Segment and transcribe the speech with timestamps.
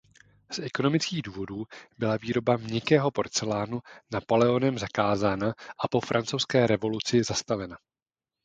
[0.51, 1.63] Z ekonomických důvodů
[1.97, 3.79] byla výroba "měkkého porcelánu"
[4.11, 7.77] Napoleonem zakázána a po Francouzské revoluci zastavena.